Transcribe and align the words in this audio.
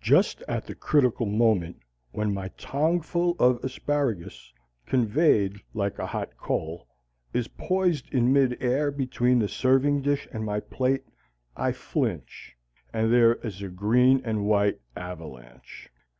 Just 0.00 0.42
at 0.48 0.64
the 0.64 0.74
critical 0.74 1.26
moment 1.26 1.82
when 2.10 2.34
my 2.34 2.48
tongful 2.58 3.36
of 3.38 3.62
asparagus, 3.62 4.52
conveyed 4.84 5.60
like 5.74 5.96
a 5.96 6.06
hot 6.06 6.36
coal, 6.36 6.88
is 7.32 7.46
poised 7.46 8.12
in 8.12 8.32
mid 8.32 8.60
air 8.60 8.90
between 8.90 9.38
the 9.38 9.46
serving 9.46 10.02
dish 10.02 10.26
and 10.32 10.44
my 10.44 10.58
plate, 10.58 11.04
I 11.56 11.70
flinch, 11.70 12.56
and 12.92 13.12
there 13.12 13.36
is 13.36 13.62
a 13.62 13.68
green 13.68 14.20
and 14.24 14.44
white 14.44 14.80
avalanche. 14.96 15.88